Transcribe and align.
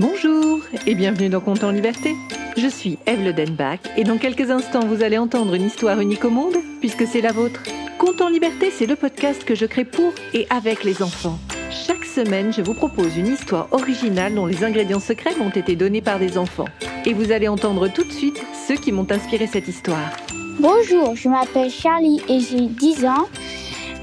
Bonjour 0.00 0.60
et 0.86 0.94
bienvenue 0.94 1.28
dans 1.28 1.42
Conte 1.42 1.62
en 1.62 1.72
Liberté. 1.72 2.16
Je 2.56 2.68
suis 2.68 2.96
Eve 3.06 3.22
Le 3.22 3.34
Denbach 3.34 3.80
et 3.98 4.04
dans 4.04 4.16
quelques 4.16 4.50
instants 4.50 4.86
vous 4.86 5.02
allez 5.02 5.18
entendre 5.18 5.52
une 5.52 5.66
histoire 5.66 6.00
unique 6.00 6.24
au 6.24 6.30
monde 6.30 6.56
puisque 6.80 7.06
c'est 7.06 7.20
la 7.20 7.32
vôtre. 7.32 7.62
Conte 7.98 8.22
en 8.22 8.30
Liberté, 8.30 8.70
c'est 8.70 8.86
le 8.86 8.96
podcast 8.96 9.44
que 9.44 9.54
je 9.54 9.66
crée 9.66 9.84
pour 9.84 10.14
et 10.32 10.46
avec 10.48 10.84
les 10.84 11.02
enfants. 11.02 11.38
Chaque 11.70 12.06
semaine, 12.06 12.50
je 12.50 12.62
vous 12.62 12.72
propose 12.72 13.18
une 13.18 13.26
histoire 13.26 13.68
originale 13.72 14.34
dont 14.34 14.46
les 14.46 14.64
ingrédients 14.64 15.00
secrets 15.00 15.36
m'ont 15.36 15.50
été 15.50 15.76
donnés 15.76 16.00
par 16.00 16.18
des 16.18 16.38
enfants. 16.38 16.68
Et 17.04 17.12
vous 17.12 17.30
allez 17.30 17.48
entendre 17.48 17.86
tout 17.88 18.04
de 18.04 18.12
suite 18.12 18.42
ceux 18.66 18.76
qui 18.76 18.92
m'ont 18.92 19.06
inspiré 19.10 19.46
cette 19.46 19.68
histoire. 19.68 20.16
Bonjour, 20.60 21.14
je 21.14 21.28
m'appelle 21.28 21.70
Charlie 21.70 22.22
et 22.26 22.40
j'ai 22.40 22.68
10 22.68 23.04
ans. 23.04 23.28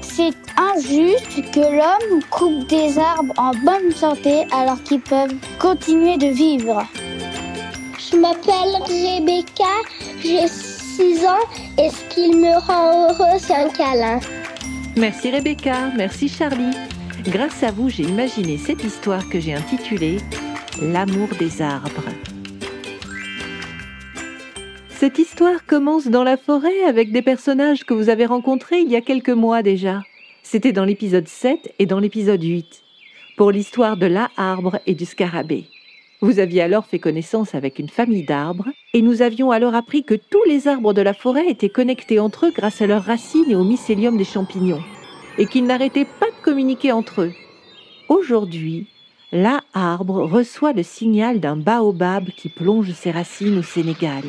C'est 0.00 0.47
injuste 0.58 1.50
que 1.52 1.60
l'homme 1.60 2.20
coupe 2.30 2.66
des 2.68 2.98
arbres 2.98 3.32
en 3.36 3.52
bonne 3.64 3.92
santé 3.92 4.44
alors 4.52 4.82
qu'ils 4.82 5.00
peuvent 5.00 5.34
continuer 5.58 6.16
de 6.16 6.26
vivre. 6.26 6.84
Je 7.98 8.16
m'appelle 8.16 8.74
Rebecca, 8.86 9.64
j'ai 10.20 10.48
6 10.48 11.24
ans 11.26 11.46
et 11.78 11.90
ce 11.90 12.14
qui 12.14 12.34
me 12.34 12.58
rend 12.66 13.08
heureux, 13.08 13.38
c'est 13.38 13.54
un 13.54 13.68
câlin. 13.68 14.18
Merci 14.96 15.30
Rebecca, 15.30 15.92
merci 15.96 16.28
Charlie. 16.28 16.76
Grâce 17.24 17.62
à 17.62 17.70
vous, 17.70 17.88
j'ai 17.88 18.04
imaginé 18.04 18.58
cette 18.58 18.82
histoire 18.82 19.28
que 19.28 19.38
j'ai 19.38 19.54
intitulée 19.54 20.18
L'amour 20.80 21.28
des 21.38 21.60
arbres. 21.60 22.04
Cette 24.90 25.18
histoire 25.18 25.64
commence 25.66 26.08
dans 26.08 26.24
la 26.24 26.36
forêt 26.36 26.84
avec 26.84 27.12
des 27.12 27.22
personnages 27.22 27.84
que 27.84 27.94
vous 27.94 28.08
avez 28.08 28.26
rencontrés 28.26 28.80
il 28.80 28.90
y 28.90 28.96
a 28.96 29.00
quelques 29.00 29.30
mois 29.30 29.62
déjà. 29.62 30.02
C'était 30.50 30.72
dans 30.72 30.86
l'épisode 30.86 31.28
7 31.28 31.74
et 31.78 31.84
dans 31.84 31.98
l'épisode 31.98 32.42
8, 32.42 32.82
pour 33.36 33.50
l'histoire 33.50 33.98
de 33.98 34.06
la 34.06 34.30
arbre 34.38 34.80
et 34.86 34.94
du 34.94 35.04
scarabée. 35.04 35.66
Vous 36.22 36.38
aviez 36.38 36.62
alors 36.62 36.86
fait 36.86 36.98
connaissance 36.98 37.54
avec 37.54 37.78
une 37.78 37.90
famille 37.90 38.24
d'arbres, 38.24 38.70
et 38.94 39.02
nous 39.02 39.20
avions 39.20 39.50
alors 39.50 39.74
appris 39.74 40.04
que 40.04 40.14
tous 40.14 40.42
les 40.46 40.66
arbres 40.66 40.94
de 40.94 41.02
la 41.02 41.12
forêt 41.12 41.50
étaient 41.50 41.68
connectés 41.68 42.18
entre 42.18 42.46
eux 42.46 42.50
grâce 42.50 42.80
à 42.80 42.86
leurs 42.86 43.04
racines 43.04 43.50
et 43.50 43.56
au 43.56 43.62
mycélium 43.62 44.16
des 44.16 44.24
champignons, 44.24 44.82
et 45.36 45.44
qu'ils 45.44 45.66
n'arrêtaient 45.66 46.06
pas 46.06 46.30
de 46.30 46.42
communiquer 46.42 46.92
entre 46.92 47.24
eux. 47.24 47.32
Aujourd'hui, 48.08 48.86
la 49.32 49.60
arbre 49.74 50.22
reçoit 50.22 50.72
le 50.72 50.82
signal 50.82 51.40
d'un 51.40 51.56
baobab 51.56 52.30
qui 52.30 52.48
plonge 52.48 52.90
ses 52.92 53.10
racines 53.10 53.58
au 53.58 53.62
Sénégal. 53.62 54.24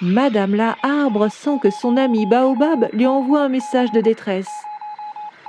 Madame 0.00 0.54
la 0.54 0.76
arbre 0.84 1.26
sent 1.32 1.58
que 1.60 1.70
son 1.70 1.96
ami 1.96 2.26
baobab 2.26 2.90
lui 2.92 3.06
envoie 3.06 3.42
un 3.42 3.48
message 3.48 3.90
de 3.90 4.00
détresse. 4.00 4.46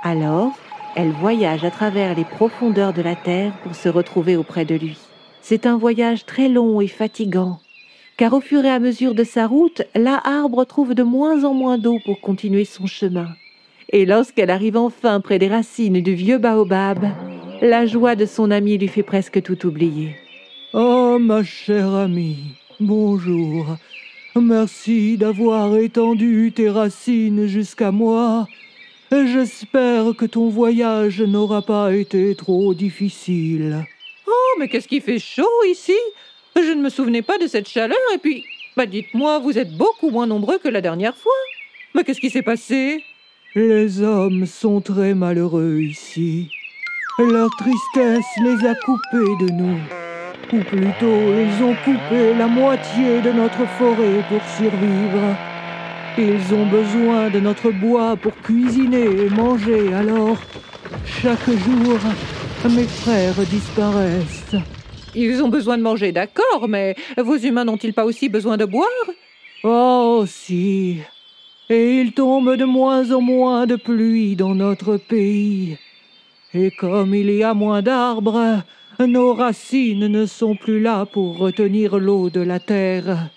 Alors, 0.08 0.52
elle 0.94 1.10
voyage 1.10 1.64
à 1.64 1.72
travers 1.72 2.14
les 2.14 2.22
profondeurs 2.22 2.92
de 2.92 3.02
la 3.02 3.16
terre 3.16 3.52
pour 3.64 3.74
se 3.74 3.88
retrouver 3.88 4.36
auprès 4.36 4.64
de 4.64 4.76
lui. 4.76 4.96
C'est 5.42 5.66
un 5.66 5.76
voyage 5.76 6.24
très 6.24 6.48
long 6.48 6.80
et 6.80 6.86
fatigant, 6.86 7.58
car 8.16 8.32
au 8.32 8.40
fur 8.40 8.64
et 8.64 8.70
à 8.70 8.78
mesure 8.78 9.16
de 9.16 9.24
sa 9.24 9.48
route, 9.48 9.82
la 9.96 10.20
arbre 10.24 10.64
trouve 10.64 10.94
de 10.94 11.02
moins 11.02 11.42
en 11.42 11.54
moins 11.54 11.76
d'eau 11.76 11.98
pour 12.04 12.20
continuer 12.20 12.64
son 12.64 12.86
chemin. 12.86 13.26
Et 13.90 14.06
lorsqu'elle 14.06 14.50
arrive 14.50 14.76
enfin 14.76 15.18
près 15.18 15.40
des 15.40 15.48
racines 15.48 16.00
du 16.00 16.14
vieux 16.14 16.38
baobab, 16.38 17.08
la 17.60 17.84
joie 17.84 18.14
de 18.14 18.26
son 18.26 18.52
ami 18.52 18.78
lui 18.78 18.86
fait 18.86 19.02
presque 19.02 19.42
tout 19.42 19.66
oublier. 19.66 20.14
Oh, 20.72 21.18
ma 21.18 21.42
chère 21.42 21.92
amie, 21.92 22.54
bonjour. 22.78 23.76
Merci 24.36 25.16
d'avoir 25.16 25.76
étendu 25.76 26.52
tes 26.54 26.70
racines 26.70 27.46
jusqu'à 27.46 27.90
moi. 27.90 28.46
J'espère 29.12 30.16
que 30.16 30.24
ton 30.24 30.48
voyage 30.48 31.22
n'aura 31.22 31.62
pas 31.62 31.92
été 31.92 32.34
trop 32.34 32.74
difficile. 32.74 33.86
Oh, 34.26 34.58
mais 34.58 34.68
qu'est-ce 34.68 34.88
qui 34.88 35.00
fait 35.00 35.20
chaud 35.20 35.64
ici? 35.68 35.96
Je 36.56 36.72
ne 36.72 36.82
me 36.82 36.88
souvenais 36.88 37.22
pas 37.22 37.38
de 37.38 37.46
cette 37.46 37.68
chaleur 37.68 37.98
et 38.14 38.18
puis, 38.18 38.44
bah 38.76 38.86
dites-moi, 38.86 39.38
vous 39.38 39.58
êtes 39.58 39.76
beaucoup 39.76 40.10
moins 40.10 40.26
nombreux 40.26 40.58
que 40.58 40.68
la 40.68 40.80
dernière 40.80 41.16
fois. 41.16 41.32
Mais 41.94 42.02
qu'est-ce 42.02 42.20
qui 42.20 42.30
s'est 42.30 42.42
passé? 42.42 43.04
Les 43.54 44.02
hommes 44.02 44.44
sont 44.44 44.80
très 44.80 45.14
malheureux 45.14 45.80
ici. 45.80 46.50
Leur 47.18 47.48
tristesse 47.58 48.26
les 48.42 48.66
a 48.66 48.74
coupés 48.74 49.44
de 49.44 49.52
nous. 49.52 49.78
Ou 50.52 50.62
plutôt, 50.64 51.06
ils 51.06 51.62
ont 51.62 51.74
coupé 51.84 52.34
la 52.36 52.46
moitié 52.46 53.20
de 53.20 53.32
notre 53.32 53.66
forêt 53.78 54.24
pour 54.28 54.42
survivre. 54.56 55.36
Ils 56.18 56.54
ont 56.54 56.66
besoin 56.66 57.28
de 57.28 57.40
notre 57.40 57.70
bois 57.70 58.16
pour 58.16 58.34
cuisiner 58.36 59.04
et 59.04 59.28
manger, 59.28 59.92
alors 59.92 60.38
chaque 61.04 61.46
jour, 61.50 61.98
mes 62.74 62.84
frères 62.84 63.34
disparaissent. 63.50 64.56
Ils 65.14 65.42
ont 65.42 65.50
besoin 65.50 65.76
de 65.76 65.82
manger, 65.82 66.12
d'accord, 66.12 66.68
mais 66.68 66.96
vos 67.18 67.36
humains 67.36 67.64
n'ont-ils 67.64 67.92
pas 67.92 68.06
aussi 68.06 68.30
besoin 68.30 68.56
de 68.56 68.64
boire? 68.64 68.86
Oh, 69.62 70.24
si. 70.26 70.98
Et 71.68 72.00
il 72.00 72.12
tombe 72.12 72.56
de 72.56 72.64
moins 72.64 73.12
en 73.12 73.20
moins 73.20 73.66
de 73.66 73.76
pluie 73.76 74.36
dans 74.36 74.54
notre 74.54 74.96
pays. 74.96 75.76
Et 76.54 76.70
comme 76.70 77.14
il 77.14 77.30
y 77.30 77.42
a 77.42 77.52
moins 77.52 77.82
d'arbres, 77.82 78.62
nos 79.00 79.34
racines 79.34 80.06
ne 80.06 80.24
sont 80.24 80.54
plus 80.54 80.80
là 80.80 81.04
pour 81.04 81.36
retenir 81.36 81.98
l'eau 81.98 82.30
de 82.30 82.40
la 82.40 82.58
terre. 82.58 83.28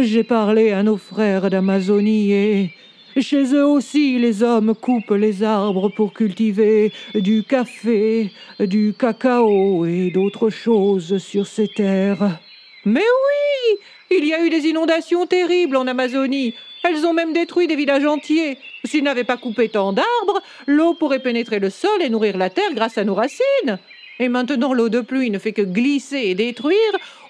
J'ai 0.00 0.22
parlé 0.22 0.70
à 0.70 0.84
nos 0.84 0.96
frères 0.96 1.50
d'Amazonie 1.50 2.32
et 2.32 2.70
chez 3.16 3.52
eux 3.54 3.66
aussi 3.66 4.18
les 4.18 4.44
hommes 4.44 4.74
coupent 4.74 5.10
les 5.10 5.42
arbres 5.42 5.88
pour 5.88 6.12
cultiver 6.12 6.92
du 7.14 7.42
café, 7.42 8.30
du 8.60 8.94
cacao 8.96 9.86
et 9.86 10.10
d'autres 10.10 10.50
choses 10.50 11.18
sur 11.18 11.48
ces 11.48 11.66
terres. 11.66 12.38
Mais 12.84 13.00
oui 13.00 13.78
Il 14.16 14.24
y 14.24 14.34
a 14.34 14.44
eu 14.44 14.50
des 14.50 14.68
inondations 14.68 15.26
terribles 15.26 15.76
en 15.76 15.86
Amazonie. 15.88 16.54
Elles 16.84 17.04
ont 17.04 17.14
même 17.14 17.32
détruit 17.32 17.66
des 17.66 17.76
villages 17.76 18.06
entiers. 18.06 18.58
S'ils 18.84 19.02
n'avaient 19.02 19.24
pas 19.24 19.36
coupé 19.36 19.68
tant 19.68 19.92
d'arbres, 19.92 20.42
l'eau 20.68 20.94
pourrait 20.94 21.22
pénétrer 21.22 21.58
le 21.58 21.70
sol 21.70 22.00
et 22.00 22.08
nourrir 22.08 22.36
la 22.36 22.50
terre 22.50 22.72
grâce 22.72 22.98
à 22.98 23.04
nos 23.04 23.14
racines. 23.14 23.78
Et 24.20 24.28
maintenant, 24.28 24.74
l'eau 24.74 24.88
de 24.88 25.00
pluie 25.00 25.30
ne 25.30 25.38
fait 25.38 25.52
que 25.52 25.62
glisser 25.62 26.18
et 26.18 26.34
détruire 26.34 26.76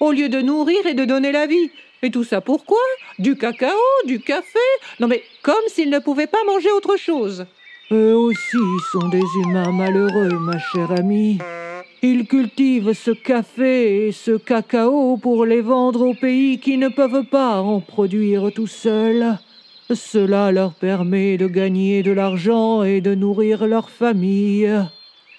au 0.00 0.12
lieu 0.12 0.28
de 0.28 0.42
nourrir 0.42 0.86
et 0.86 0.94
de 0.94 1.06
donner 1.06 1.32
la 1.32 1.46
vie. 1.46 1.70
Et 2.02 2.10
tout 2.10 2.24
ça 2.24 2.40
pourquoi 2.40 2.78
Du 3.18 3.36
cacao, 3.36 3.76
du 4.06 4.20
café? 4.20 4.58
Non 5.00 5.08
mais 5.08 5.22
comme 5.42 5.54
s'ils 5.68 5.90
ne 5.90 5.98
pouvaient 5.98 6.26
pas 6.26 6.44
manger 6.46 6.70
autre 6.70 6.96
chose. 6.96 7.46
Eux 7.90 8.14
aussi 8.14 8.58
sont 8.92 9.08
des 9.08 9.24
humains 9.42 9.72
malheureux, 9.72 10.38
ma 10.38 10.58
chère 10.58 10.92
amie. 10.92 11.38
Ils 12.02 12.26
cultivent 12.26 12.92
ce 12.92 13.10
café 13.10 14.06
et 14.06 14.12
ce 14.12 14.36
cacao 14.36 15.16
pour 15.16 15.44
les 15.44 15.62
vendre 15.62 16.06
aux 16.06 16.14
pays 16.14 16.60
qui 16.60 16.76
ne 16.76 16.88
peuvent 16.88 17.24
pas 17.24 17.60
en 17.60 17.80
produire 17.80 18.52
tout 18.54 18.68
seuls. 18.68 19.38
Cela 19.92 20.52
leur 20.52 20.74
permet 20.74 21.38
de 21.38 21.46
gagner 21.48 22.02
de 22.02 22.12
l'argent 22.12 22.82
et 22.82 23.00
de 23.00 23.14
nourrir 23.14 23.66
leur 23.66 23.90
famille. 23.90 24.70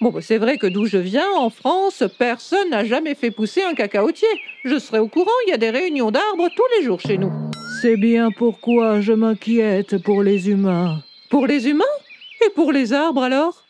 Bon, 0.02 0.12
bah, 0.12 0.22
c'est 0.22 0.38
vrai 0.38 0.58
que 0.58 0.68
d'où 0.68 0.86
je 0.86 0.98
viens, 0.98 1.30
en 1.38 1.50
France, 1.50 2.06
personne 2.18 2.70
n'a 2.70 2.86
jamais 2.86 3.16
fait 3.16 3.32
pousser 3.32 3.62
un 3.64 3.74
cacaotier. 3.74 4.30
Je 4.64 4.80
serai 4.80 5.00
au 5.00 5.10
courant, 5.10 5.30
il 5.46 5.50
y 5.50 5.54
a 5.54 5.58
des 5.58 5.72
réunions 5.72 6.10
d'arbres 6.10 6.48
tous 6.56 6.64
les 6.78 6.86
jours 6.86 7.02
chez 7.02 7.18
nous. 7.18 7.32
C'est 7.82 7.98
bien 7.98 8.32
pourquoi 8.32 9.02
je 9.02 9.12
m'inquiète 9.12 10.02
pour 10.02 10.24
les 10.24 10.50
humains. 10.50 11.04
Pour 11.30 11.48
les 11.48 11.68
humains? 11.68 11.84
Et 12.46 12.50
pour 12.52 12.72
les 12.72 12.94
arbres 12.94 13.24
alors? 13.24 13.66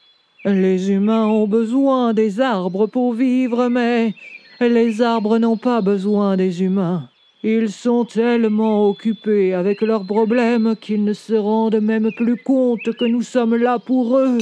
Les 0.45 0.91
humains 0.91 1.25
ont 1.25 1.47
besoin 1.47 2.13
des 2.13 2.39
arbres 2.39 2.85
pour 2.85 3.13
vivre, 3.13 3.67
mais 3.67 4.13
les 4.61 5.01
arbres 5.01 5.39
n'ont 5.39 5.57
pas 5.57 5.81
besoin 5.81 6.37
des 6.37 6.61
humains. 6.61 7.09
Ils 7.41 7.71
sont 7.71 8.05
tellement 8.05 8.87
occupés 8.87 9.55
avec 9.55 9.81
leurs 9.81 10.05
problèmes 10.05 10.75
qu'ils 10.79 11.03
ne 11.03 11.13
se 11.13 11.33
rendent 11.33 11.81
même 11.81 12.11
plus 12.11 12.37
compte 12.37 12.95
que 12.97 13.05
nous 13.05 13.23
sommes 13.23 13.55
là 13.55 13.79
pour 13.79 14.17
eux. 14.17 14.37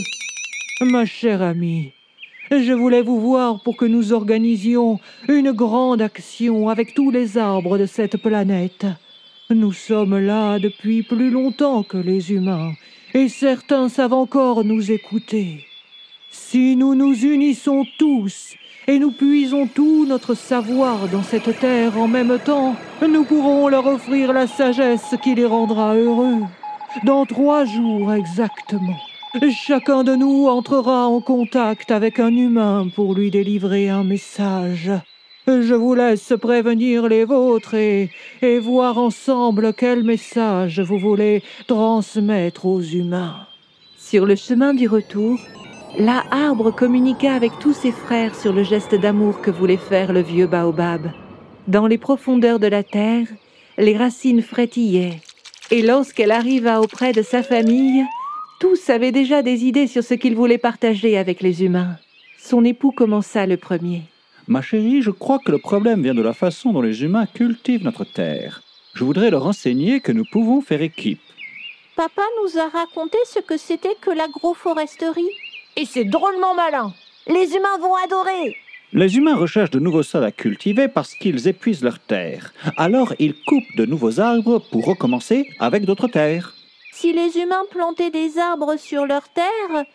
Ma 0.82 1.06
chère 1.06 1.42
amie, 1.42 1.92
je 2.52 2.72
voulais 2.72 3.02
vous 3.02 3.20
voir 3.20 3.64
pour 3.64 3.78
que 3.78 3.86
nous 3.86 4.14
organisions 4.14 5.00
une 5.28 5.52
grande 5.52 6.04
action 6.04 6.70
avec 6.70 6.94
tous 6.94 7.10
les 7.10 7.40
arbres 7.40 7.80
de 7.80 7.88
cette 7.88 8.18
planète. 8.18 8.86
Nous 9.50 9.74
sommes 9.74 10.20
là 10.20 10.60
depuis 10.60 11.02
plus 11.02 11.32
longtemps 11.32 11.82
que 11.82 11.98
les 11.98 12.32
humains, 12.32 12.74
et 13.16 13.28
certains 13.28 13.90
savent 13.90 14.14
encore 14.14 14.64
nous 14.64 14.92
écouter. 14.92 15.66
Si 16.30 16.76
nous 16.76 16.94
nous 16.94 17.26
unissons 17.26 17.84
tous 17.98 18.54
et 18.86 19.00
nous 19.00 19.12
puisons 19.12 19.66
tout 19.66 20.06
notre 20.06 20.36
savoir 20.36 21.08
dans 21.08 21.24
cette 21.24 21.60
terre 21.60 21.98
en 21.98 22.08
même 22.08 22.38
temps, 22.38 22.76
nous 23.02 23.24
pourrons 23.24 23.68
leur 23.68 23.88
offrir 23.88 24.32
la 24.32 24.46
sagesse 24.46 25.16
qui 25.24 25.34
les 25.34 25.46
rendra 25.46 25.96
heureux. 25.96 26.44
Dans 27.04 27.26
trois 27.26 27.66
jours 27.66 28.14
exactement. 28.14 29.00
Chacun 29.52 30.04
de 30.04 30.16
nous 30.16 30.48
entrera 30.48 31.08
en 31.08 31.20
contact 31.20 31.92
avec 31.92 32.20
un 32.20 32.34
humain 32.34 32.88
pour 32.96 33.14
lui 33.14 33.30
délivrer 33.30 33.90
un 33.90 34.04
message. 34.04 34.90
Je 35.48 35.74
vous 35.74 35.96
laisse 35.96 36.34
prévenir 36.40 37.08
les 37.08 37.26
vôtres 37.26 37.76
et, 37.76 38.10
voir 38.60 38.98
ensemble 38.98 39.74
quel 39.74 40.04
message 40.04 40.80
vous 40.80 40.98
voulez 40.98 41.44
transmettre 41.68 42.66
aux 42.66 42.82
humains. 42.82 43.48
Sur 43.98 44.26
le 44.26 44.36
chemin 44.36 44.74
du 44.74 44.88
retour, 44.88 45.38
la 45.98 46.24
arbre 46.32 46.72
communiqua 46.72 47.34
avec 47.34 47.52
tous 47.60 47.74
ses 47.74 47.92
frères 47.92 48.36
sur 48.36 48.54
le 48.54 48.64
geste 48.64 48.96
d'amour 48.96 49.42
que 49.42 49.52
voulait 49.52 49.78
faire 49.78 50.14
le 50.14 50.22
vieux 50.22 50.48
baobab. 50.48 51.12
Dans 51.68 51.88
les 51.88 51.98
profondeurs 51.98 52.60
de 52.60 52.68
la 52.68 52.84
terre, 52.84 53.28
les 53.78 53.98
racines 53.98 54.42
frétillaient, 54.42 55.20
et 55.70 55.82
lorsqu'elle 55.82 56.32
arriva 56.32 56.80
auprès 56.82 57.12
de 57.12 57.22
sa 57.22 57.44
famille, 57.44 58.06
tous 58.60 58.90
avaient 58.90 59.12
déjà 59.12 59.42
des 59.42 59.66
idées 59.66 59.88
sur 59.88 60.04
ce 60.04 60.14
qu'ils 60.14 60.36
voulaient 60.36 60.58
partager 60.58 61.18
avec 61.18 61.42
les 61.42 61.64
humains. 61.64 61.98
Son 62.40 62.64
époux 62.66 62.92
commença 62.92 63.46
le 63.46 63.58
premier. 63.58 64.04
Ma 64.48 64.62
chérie, 64.62 65.02
je 65.02 65.12
crois 65.12 65.40
que 65.40 65.52
le 65.52 65.58
problème 65.58 66.02
vient 66.02 66.16
de 66.16 66.22
la 66.22 66.34
façon 66.34 66.72
dont 66.72 66.82
les 66.82 67.04
humains 67.04 67.26
cultivent 67.26 67.84
notre 67.84 68.06
terre. 68.06 68.62
Je 68.94 69.04
voudrais 69.04 69.30
leur 69.30 69.46
enseigner 69.46 70.00
que 70.00 70.12
nous 70.12 70.26
pouvons 70.32 70.62
faire 70.62 70.82
équipe. 70.82 71.20
Papa 71.96 72.22
nous 72.42 72.60
a 72.60 72.70
raconté 72.70 73.18
ce 73.26 73.40
que 73.40 73.58
c'était 73.58 73.98
que 74.00 74.12
l'agroforesterie. 74.12 75.30
Et 75.76 75.86
c'est 75.86 76.06
drôlement 76.06 76.56
malin. 76.56 76.94
Les 77.28 77.56
humains 77.56 77.78
vont 77.82 77.96
adorer. 78.06 78.56
Les 78.94 79.18
humains 79.18 79.36
recherchent 79.36 79.72
de 79.72 79.80
nouveaux 79.80 80.04
sols 80.04 80.24
à 80.24 80.32
cultiver 80.32 80.88
parce 80.88 81.14
qu'ils 81.14 81.48
épuisent 81.48 81.84
leur 81.84 82.00
terre. 82.00 82.54
Alors 82.78 83.14
ils 83.20 83.36
coupent 83.46 83.76
de 83.76 83.86
nouveaux 83.86 84.22
arbres 84.22 84.60
pour 84.72 84.86
recommencer 84.86 85.50
avec 85.60 85.84
d'autres 85.84 86.08
terres. 86.08 86.57
Si 87.00 87.14
les 87.14 87.38
humains 87.38 87.66
plantaient 87.70 88.10
des 88.10 88.40
arbres 88.40 88.76
sur 88.76 89.06
leur 89.06 89.30
terre, 89.30 89.86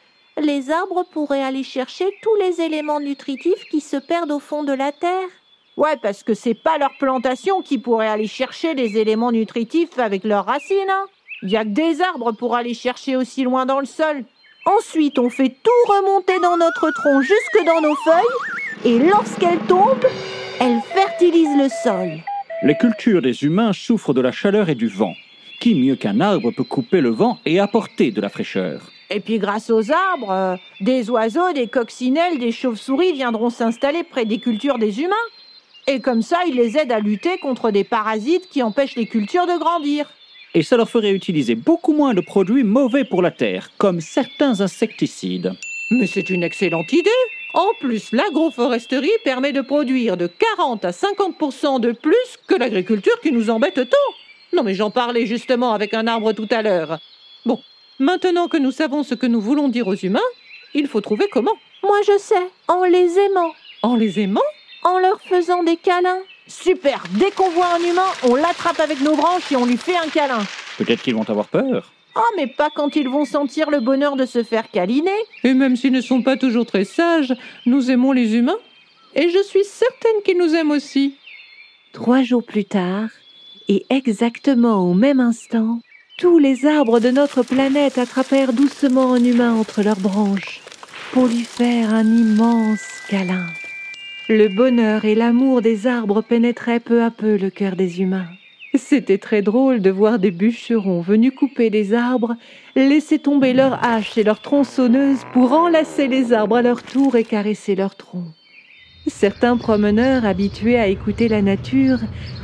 les 0.41 0.71
arbres 0.71 1.05
pourraient 1.13 1.43
aller 1.43 1.65
chercher 1.65 2.05
tous 2.23 2.37
les 2.37 2.61
éléments 2.61 3.01
nutritifs 3.01 3.65
qui 3.73 3.81
se 3.81 3.97
perdent 3.97 4.31
au 4.31 4.39
fond 4.39 4.63
de 4.63 4.73
la 4.73 4.93
terre. 4.93 5.29
Ouais, 5.77 5.97
parce 6.01 6.23
que 6.23 6.33
c'est 6.33 6.55
pas 6.55 6.79
leur 6.79 6.93
plantation 7.01 7.61
qui 7.61 7.79
pourrait 7.79 8.07
aller 8.07 8.29
chercher 8.29 8.75
les 8.75 8.99
éléments 8.99 9.33
nutritifs 9.33 9.99
avec 9.99 10.23
leurs 10.23 10.47
racines. 10.47 10.77
Hein. 10.89 11.07
Il 11.43 11.51
y 11.51 11.57
a 11.57 11.65
que 11.65 11.71
des 11.71 12.01
arbres 12.03 12.31
pour 12.31 12.55
aller 12.55 12.73
chercher 12.73 13.17
aussi 13.17 13.43
loin 13.43 13.67
dans 13.67 13.81
le 13.81 13.87
sol. 13.87 14.23
Ensuite, 14.65 15.19
on 15.19 15.29
fait 15.29 15.57
tout 15.61 15.93
remonter 15.93 16.39
dans 16.39 16.57
notre 16.57 16.89
tronc 16.93 17.21
jusque 17.23 17.67
dans 17.67 17.81
nos 17.81 17.97
feuilles, 17.97 18.85
et 18.85 19.01
lorsqu'elles 19.01 19.67
tombent, 19.67 20.07
elles 20.61 20.81
fertilisent 20.95 21.59
le 21.59 21.69
sol. 21.83 22.21
Les 22.63 22.77
cultures 22.77 23.23
des 23.23 23.43
humains 23.43 23.73
souffrent 23.73 24.15
de 24.15 24.21
la 24.21 24.31
chaleur 24.31 24.69
et 24.69 24.77
du 24.77 24.87
vent. 24.87 25.15
Qui 25.63 25.77
mieux 25.77 25.95
qu'un 25.95 26.19
arbre 26.19 26.51
peut 26.51 26.65
couper 26.65 27.01
le 27.01 27.11
vent 27.11 27.39
et 27.47 27.61
apporter 27.61 28.11
de 28.11 28.21
la 28.21 28.29
fraîcheur? 28.29 28.91
Et 29.11 29.21
puis 29.21 29.39
grâce 29.39 29.71
aux 29.71 29.93
arbres, 29.93 30.33
euh, 30.33 30.57
des 30.81 31.09
oiseaux, 31.09 31.53
des 31.53 31.69
coccinelles, 31.69 32.41
des 32.41 32.51
chauves-souris 32.51 33.13
viendront 33.13 33.49
s'installer 33.49 34.03
près 34.03 34.25
des 34.25 34.39
cultures 34.39 34.79
des 34.79 35.01
humains. 35.01 35.15
Et 35.87 36.01
comme 36.01 36.21
ça, 36.21 36.39
ils 36.49 36.57
les 36.57 36.77
aident 36.77 36.91
à 36.91 36.99
lutter 36.99 37.39
contre 37.39 37.71
des 37.71 37.85
parasites 37.85 38.49
qui 38.51 38.61
empêchent 38.61 38.97
les 38.97 39.07
cultures 39.07 39.47
de 39.47 39.57
grandir. 39.57 40.11
Et 40.55 40.65
ça 40.65 40.77
leur 40.77 40.91
ferait 40.91 41.13
utiliser 41.13 41.55
beaucoup 41.55 41.93
moins 41.93 42.13
de 42.13 42.23
produits 42.23 42.65
mauvais 42.65 43.05
pour 43.05 43.23
la 43.23 43.31
terre, 43.31 43.71
comme 43.79 44.01
certains 44.01 44.61
insecticides. 44.61 45.53
Mais 45.93 46.09
c'est 46.09 46.29
une 46.29 46.43
excellente 46.43 46.93
idée. 46.93 47.11
En 47.55 47.69
plus, 47.79 48.11
l'agroforesterie 48.11 49.11
permet 49.23 49.53
de 49.53 49.61
produire 49.61 50.17
de 50.17 50.29
40 50.57 50.85
à 50.85 50.91
50% 50.91 51.79
de 51.79 51.93
plus 51.93 52.17
que 52.49 52.57
l'agriculture 52.57 53.21
qui 53.23 53.31
nous 53.31 53.49
embête 53.49 53.89
tant. 53.89 54.22
Non 54.55 54.63
mais 54.63 54.75
j'en 54.75 54.91
parlais 54.91 55.27
justement 55.27 55.73
avec 55.73 55.95
un 55.95 56.07
arbre 56.07 56.33
tout 56.33 56.49
à 56.51 56.63
l'heure. 56.63 56.99
Bon, 57.47 57.61
maintenant 57.99 58.49
que 58.49 58.57
nous 58.57 58.73
savons 58.73 59.03
ce 59.03 59.15
que 59.15 59.27
nous 59.27 59.41
voulons 59.41 59.69
dire 59.69 59.89
aux 59.89 59.95
humains, 59.95 60.21
il 60.75 60.87
faut 60.87 61.01
trouver 61.01 61.27
comment. 61.31 61.57
Moi 61.83 61.99
je 62.07 62.19
sais, 62.19 62.51
en 62.69 62.85
les 62.85 63.19
aimant. 63.19 63.53
En 63.83 63.97
les 63.97 64.21
aimant? 64.21 64.41
En 64.85 64.99
leur 64.99 65.21
faisant 65.21 65.63
des 65.63 65.77
câlins. 65.77 66.21
Super 66.47 67.05
Dès 67.13 67.31
qu'on 67.31 67.51
voit 67.51 67.75
un 67.75 67.81
humain, 67.81 68.11
on 68.25 68.35
l'attrape 68.35 68.81
avec 68.81 69.01
nos 69.01 69.17
branches 69.17 69.51
et 69.53 69.57
on 69.57 69.65
lui 69.65 69.77
fait 69.77 69.97
un 69.97 70.09
câlin. 70.09 70.41
Peut-être 70.77 71.03
qu'ils 71.03 71.15
vont 71.15 71.29
avoir 71.29 71.49
peur. 71.49 71.93
Oh, 72.15 72.21
mais 72.37 72.47
pas 72.47 72.69
quand 72.69 72.95
ils 72.95 73.09
vont 73.09 73.25
sentir 73.25 73.71
le 73.71 73.81
bonheur 73.81 74.17
de 74.17 74.27
se 74.27 74.43
faire 74.43 74.71
câliner. 74.71 75.11
Et 75.45 75.55
même 75.55 75.77
s'ils 75.77 75.93
ne 75.93 76.01
sont 76.01 76.23
pas 76.23 76.37
toujours 76.37 76.67
très 76.67 76.85
sages, 76.85 77.35
nous 77.65 77.91
aimons 77.91 78.13
les 78.13 78.35
humains. 78.37 78.59
Et 79.15 79.31
je 79.31 79.43
suis 79.43 79.65
certaine 79.65 80.23
qu'ils 80.25 80.37
nous 80.37 80.55
aiment 80.55 80.73
aussi. 80.73 81.15
Trois 81.93 82.23
jours 82.23 82.45
plus 82.45 82.65
tard, 82.65 83.09
et 83.73 83.87
exactement 83.89 84.87
au 84.91 84.93
même 84.93 85.19
instant, 85.19 85.81
tous 86.19 86.39
les 86.39 86.67
arbres 86.67 87.01
de 87.01 87.09
notre 87.09 87.43
planète 87.43 87.97
attrapèrent 87.97 88.53
doucement 88.53 89.15
un 89.15 89.25
humain 89.25 89.55
entre 89.55 89.83
leurs 89.83 89.99
branches 89.99 90.61
pour 91.13 91.27
lui 91.27 91.43
faire 91.43 91.95
un 91.95 92.05
immense 92.05 92.87
câlin. 93.09 93.47
Le 94.29 94.49
bonheur 94.49 95.07
et 95.07 95.15
l'amour 95.15 95.63
des 95.63 95.87
arbres 95.87 96.21
pénétraient 96.21 96.81
peu 96.81 97.03
à 97.03 97.11
peu 97.11 97.37
le 97.39 97.49
cœur 97.49 97.75
des 97.75 98.03
humains. 98.03 98.29
C'était 98.75 99.19
très 99.19 99.41
drôle 99.41 99.81
de 99.81 99.91
voir 99.91 100.19
des 100.19 100.31
bûcherons 100.31 101.01
venus 101.01 101.33
couper 101.35 101.71
des 101.71 101.95
arbres, 101.95 102.37
laisser 102.77 103.19
tomber 103.19 103.55
leurs 103.55 103.83
haches 103.83 104.19
et 104.19 104.23
leurs 104.23 104.41
tronçonneuses 104.41 105.23
pour 105.33 105.53
enlacer 105.53 106.09
les 106.09 106.35
arbres 106.35 106.57
à 106.57 106.63
leur 106.63 106.83
tour 106.83 107.17
et 107.17 107.25
caresser 107.25 107.75
leurs 107.75 107.97
troncs. 107.97 108.35
Certains 109.07 109.57
promeneurs 109.57 110.25
habitués 110.25 110.79
à 110.79 110.87
écouter 110.87 111.29
la 111.29 111.43
nature 111.43 111.99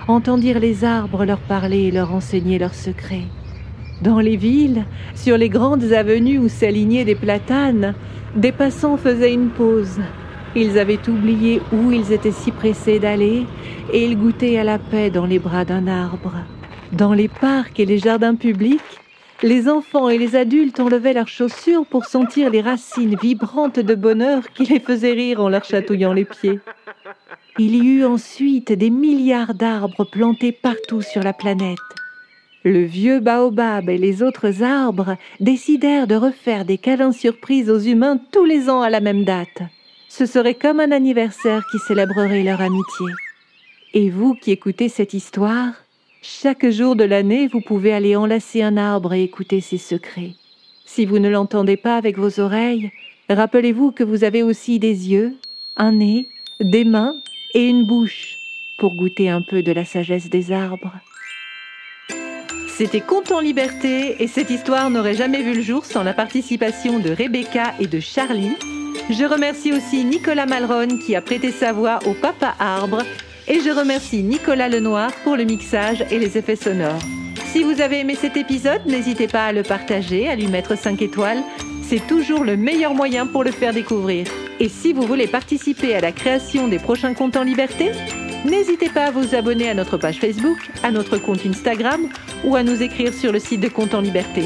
entendirent 0.09 0.61
les 0.61 0.85
arbres 0.85 1.25
leur 1.25 1.41
parler 1.41 1.85
et 1.85 1.91
leur 1.91 2.15
enseigner 2.15 2.59
leurs 2.59 2.75
secrets. 2.75 3.27
Dans 4.03 4.21
les 4.21 4.37
villes, 4.37 4.85
sur 5.15 5.37
les 5.37 5.49
grandes 5.49 5.93
avenues 5.93 6.39
où 6.39 6.49
s'alignaient 6.49 7.05
des 7.05 7.15
platanes, 7.15 7.95
des 8.37 8.53
passants 8.53 8.97
faisaient 8.97 9.35
une 9.35 9.51
pause 9.51 10.01
ils 10.55 10.79
avaient 10.79 11.09
oublié 11.09 11.61
où 11.73 11.93
ils 11.93 12.13
étaient 12.13 12.33
si 12.33 12.51
pressés 12.51 12.99
d'aller 12.99 13.47
et 13.93 14.05
ils 14.05 14.19
goûtaient 14.19 14.59
à 14.59 14.65
la 14.65 14.79
paix 14.79 15.11
dans 15.11 15.27
les 15.27 15.39
bras 15.39 15.65
d'un 15.65 15.87
arbre. 15.87 16.35
Dans 16.93 17.13
les 17.13 17.29
parcs 17.29 17.79
et 17.79 17.87
les 17.87 17.99
jardins 17.99 18.35
publics, 18.35 18.81
les 19.43 19.69
enfants 19.69 20.09
et 20.09 20.19
les 20.19 20.35
adultes 20.35 20.81
enlevaient 20.81 21.13
leurs 21.13 21.29
chaussures 21.29 21.87
pour 21.87 22.07
sentir 22.07 22.51
les 22.51 22.61
racines 22.61 23.17
vibrantes 23.17 23.79
de 23.79 23.95
bonheur 23.95 24.43
qui 24.55 24.65
les 24.65 24.81
faisaient 24.81 25.13
rire 25.13 25.41
en 25.41 25.49
leur 25.49 25.65
chatouillant 25.65 26.13
les 26.13 26.25
pieds. 26.25 26.61
Il 27.59 27.75
y 27.75 27.87
eut 27.87 28.05
ensuite 28.05 28.73
des 28.73 28.91
milliards 28.91 29.55
d'arbres 29.55 30.05
plantés 30.05 30.53
partout 30.53 31.03
sur 31.03 31.23
la 31.23 31.33
planète. 31.33 31.79
Le 32.65 32.83
vieux 32.83 33.21
baobab 33.21 33.89
et 33.89 33.99
les 33.99 34.23
autres 34.23 34.63
arbres 34.63 35.17
décidèrent 35.39 36.09
de 36.09 36.17
refaire 36.17 36.65
des 36.65 36.79
câlins 36.79 37.13
surprises 37.13 37.71
aux 37.71 37.79
humains 37.79 38.19
tous 38.33 38.45
les 38.45 38.69
ans 38.69 38.83
à 38.83 38.91
la 38.91 39.01
même 39.01 39.25
date. 39.25 39.63
Ce 40.09 40.27
serait 40.27 40.55
comme 40.55 40.81
un 40.81 40.91
anniversaire 40.91 41.65
qui 41.71 41.79
célébrerait 41.79 42.43
leur 42.43 42.61
amitié. 42.61 43.07
Et 43.95 44.11
vous 44.11 44.35
qui 44.35 44.51
écoutez 44.51 44.89
cette 44.89 45.15
histoire, 45.15 45.73
chaque 46.23 46.69
jour 46.69 46.97
de 46.97 47.05
l'année, 47.05 47.49
vous 47.49 47.61
pouvez 47.61 47.93
aller 47.93 48.17
enlacer 48.17 48.63
un 48.63 48.77
arbre 48.77 49.15
et 49.15 49.23
écouter 49.23 49.61
ses 49.61 49.79
secrets. 49.79 50.33
Si 50.85 51.07
vous 51.07 51.19
ne 51.19 51.29
l'entendez 51.29 51.77
pas 51.77 51.97
avec 51.97 52.19
vos 52.19 52.41
oreilles, 52.41 52.91
rappelez-vous 53.29 53.93
que 53.93 54.05
vous 54.05 54.25
avez 54.25 54.43
aussi 54.43 54.79
des 54.79 55.11
yeux, 55.11 55.37
un 55.77 55.93
nez, 55.93 56.29
des 56.61 56.85
mains 56.85 57.15
et 57.55 57.67
une 57.67 57.87
bouche 57.87 58.37
pour 58.79 58.97
goûter 58.97 59.29
un 59.29 59.43
peu 59.43 59.63
de 59.63 59.73
la 59.73 59.85
sagesse 59.85 60.29
des 60.29 60.53
arbres. 60.53 60.93
C'était 62.69 63.01
Conte 63.01 63.33
en 63.33 63.41
liberté 63.41 64.23
et 64.23 64.29
cette 64.29 64.51
histoire 64.51 64.91
n'aurait 64.91 65.15
jamais 65.15 65.43
vu 65.43 65.55
le 65.55 65.63
jour 65.63 65.85
sans 65.85 66.03
la 66.03 66.15
participation 66.15 66.99
de 66.99 67.11
Rebecca 67.11 67.75
et 67.81 67.87
de 67.87 68.01
Charlie 68.01 68.55
je 69.11 69.25
remercie 69.25 69.73
aussi 69.73 70.05
Nicolas 70.05 70.45
Malron 70.45 70.99
qui 70.99 71.17
a 71.17 71.23
prêté 71.23 71.51
sa 71.51 71.73
voix 71.73 71.99
au 72.05 72.13
Papa 72.13 72.55
Arbre 72.59 73.03
et 73.49 73.61
je 73.61 73.71
remercie 73.71 74.23
Nicolas 74.23 74.69
Lenoir 74.69 75.11
pour 75.25 75.37
le 75.37 75.45
mixage 75.45 76.05
et 76.11 76.19
les 76.19 76.37
effets 76.37 76.57
sonores. 76.57 77.01
Si 77.47 77.63
vous 77.63 77.81
avez 77.81 78.01
aimé 78.01 78.15
cet 78.15 78.37
épisode, 78.37 78.83
n'hésitez 78.87 79.27
pas 79.27 79.47
à 79.47 79.53
le 79.53 79.63
partager, 79.63 80.29
à 80.29 80.37
lui 80.37 80.49
mettre 80.49 80.77
5 80.77 81.01
étoiles. 81.01 81.43
C'est 81.83 82.07
toujours 82.07 82.45
le 82.45 82.59
meilleur 82.59 82.93
moyen 82.95 83.27
pour 83.27 83.43
le 83.43 83.51
faire 83.51 83.73
découvrir. 83.73 84.27
Et 84.61 84.69
si 84.69 84.93
vous 84.93 85.03
voulez 85.03 85.27
participer 85.27 85.95
à 85.95 86.01
la 86.01 86.13
création 86.13 86.69
des 86.69 86.79
prochains 86.79 87.15
comptes 87.15 87.37
en 87.37 87.43
liberté, 87.43 87.93
n'hésitez 88.45 88.91
pas 88.91 89.07
à 89.07 89.11
vous 89.11 89.35
abonner 89.35 89.71
à 89.71 89.75
notre 89.75 89.97
page 89.97 90.19
Facebook, 90.19 90.59
à 90.83 90.91
notre 90.91 91.17
compte 91.17 91.47
Instagram 91.47 92.09
ou 92.45 92.55
à 92.55 92.63
nous 92.63 92.83
écrire 92.83 93.15
sur 93.15 93.33
le 93.33 93.39
site 93.39 93.61
de 93.61 93.69
Compte 93.69 93.95
en 93.95 94.03
Liberté. 94.03 94.45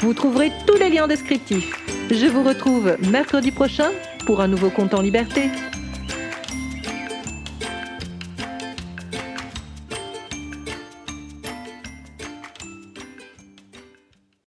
Vous 0.00 0.14
trouverez 0.14 0.50
tous 0.66 0.76
les 0.76 0.90
liens 0.90 1.06
descriptifs. 1.06 1.72
Je 2.10 2.26
vous 2.26 2.42
retrouve 2.42 2.96
mercredi 3.12 3.52
prochain 3.52 3.90
pour 4.26 4.40
un 4.40 4.48
nouveau 4.48 4.70
compte 4.70 4.94
en 4.94 5.02
liberté. 5.02 5.42